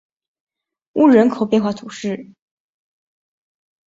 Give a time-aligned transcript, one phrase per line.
[0.93, 2.31] 乌日人口变化图示